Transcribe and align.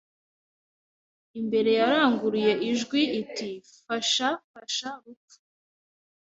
Imbere 1.39 1.69
yaranguruye 1.79 2.53
ijwi 2.71 3.01
iti 3.21 3.49
Fasha 3.83 4.29
fasha 4.49 4.89
rupfu 5.03 5.37